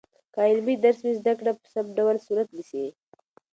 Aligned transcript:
که 0.33 0.39
عملي 0.47 0.75
درس 0.83 0.99
وي، 1.03 1.13
زده 1.21 1.33
کړه 1.39 1.51
په 1.59 1.65
سم 1.73 1.85
ډول 1.97 2.15
صورت 2.27 2.47
نیسي. 2.57 2.85